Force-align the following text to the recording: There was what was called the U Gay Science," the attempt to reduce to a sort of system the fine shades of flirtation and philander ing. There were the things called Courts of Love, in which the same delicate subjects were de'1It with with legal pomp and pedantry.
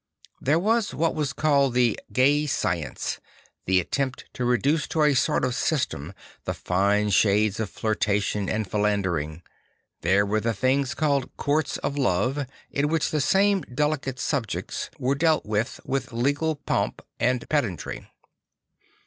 There 0.41 0.57
was 0.57 0.95
what 0.95 1.13
was 1.13 1.31
called 1.31 1.75
the 1.75 1.89
U 1.89 1.95
Gay 2.11 2.45
Science," 2.47 3.19
the 3.65 3.79
attempt 3.79 4.25
to 4.33 4.43
reduce 4.43 4.87
to 4.87 5.03
a 5.03 5.13
sort 5.13 5.45
of 5.45 5.53
system 5.53 6.13
the 6.45 6.55
fine 6.55 7.11
shades 7.11 7.59
of 7.59 7.69
flirtation 7.69 8.49
and 8.49 8.67
philander 8.67 9.19
ing. 9.19 9.43
There 10.01 10.25
were 10.25 10.39
the 10.39 10.55
things 10.55 10.95
called 10.95 11.37
Courts 11.37 11.77
of 11.77 11.99
Love, 11.99 12.47
in 12.71 12.87
which 12.87 13.11
the 13.11 13.21
same 13.21 13.61
delicate 13.71 14.19
subjects 14.19 14.89
were 14.97 15.13
de'1It 15.15 15.45
with 15.45 15.79
with 15.85 16.11
legal 16.13 16.55
pomp 16.55 17.03
and 17.19 17.47
pedantry. 17.47 18.07